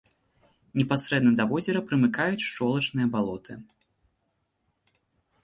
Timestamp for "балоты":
3.17-3.61